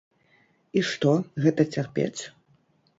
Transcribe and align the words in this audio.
І 0.81 0.83
што, 0.93 1.11
гэта 1.47 1.69
цярпець? 1.77 2.21